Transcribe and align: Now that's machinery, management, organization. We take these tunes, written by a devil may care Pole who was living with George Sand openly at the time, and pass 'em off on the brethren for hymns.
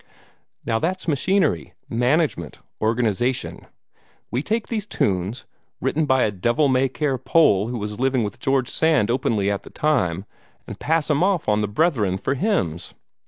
Now 0.65 0.79
that's 0.79 1.07
machinery, 1.07 1.75
management, 1.87 2.57
organization. 2.81 3.67
We 4.31 4.41
take 4.41 4.67
these 4.67 4.87
tunes, 4.87 5.45
written 5.79 6.07
by 6.07 6.23
a 6.23 6.31
devil 6.31 6.69
may 6.69 6.89
care 6.89 7.19
Pole 7.19 7.67
who 7.67 7.77
was 7.77 7.99
living 7.99 8.23
with 8.23 8.39
George 8.39 8.69
Sand 8.69 9.11
openly 9.11 9.51
at 9.51 9.61
the 9.61 9.69
time, 9.69 10.25
and 10.65 10.79
pass 10.79 11.11
'em 11.11 11.21
off 11.21 11.47
on 11.47 11.61
the 11.61 11.67
brethren 11.67 12.17
for 12.17 12.33
hymns. 12.33 12.95